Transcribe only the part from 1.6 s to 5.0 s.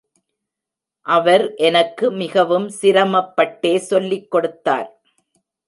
எனக்கு மிகவும் சிரமப்பட்டே சொல்லிக் கொடுத்தார்.